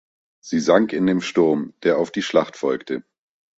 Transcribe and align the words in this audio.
Sie 0.43 0.59
sank 0.59 0.93
in 0.93 1.05
dem 1.05 1.21
Sturm, 1.21 1.75
der 1.83 1.99
auf 1.99 2.09
die 2.09 2.23
Schlacht 2.23 2.57
folgte. 2.57 3.03